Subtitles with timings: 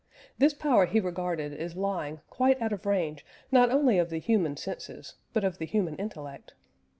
[0.39, 4.57] This power he regarded as lying quite out of range not only of the human
[4.57, 6.55] senses, but of the human intellect.